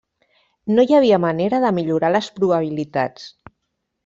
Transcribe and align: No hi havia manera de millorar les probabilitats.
No 0.77 0.85
hi 0.87 0.97
havia 0.99 1.19
manera 1.27 1.59
de 1.67 1.73
millorar 1.81 2.11
les 2.17 2.31
probabilitats. 2.41 3.29